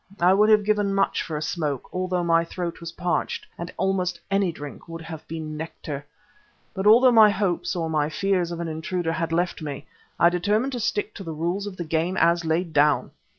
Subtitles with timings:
[0.19, 4.19] I would have given much for a smoke, although my throat was parched; and almost
[4.31, 6.03] any drink would have been nectar.
[6.73, 9.85] But although my hopes (or my fears) of an intruder had left me,
[10.19, 13.11] I determined to stick to the rules of the game as laid down.